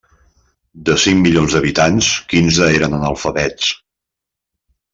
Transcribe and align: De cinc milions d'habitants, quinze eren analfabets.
De 0.87 0.95
cinc 1.03 1.19
milions 1.27 1.57
d'habitants, 1.57 2.09
quinze 2.33 2.71
eren 2.79 2.99
analfabets. 3.01 3.69